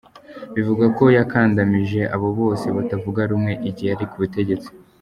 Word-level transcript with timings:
Bivugwa 0.55 0.85
ko 0.97 1.03
yakandamije 1.17 2.01
abo 2.15 2.27
bose 2.39 2.65
batavuga 2.77 3.21
rumwe 3.31 3.53
igihe 3.69 3.89
yari 3.91 4.05
ku 4.11 4.17
butegetsi. 4.23 4.69